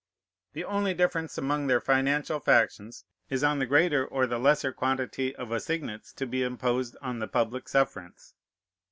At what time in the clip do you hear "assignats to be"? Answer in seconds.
5.51-6.41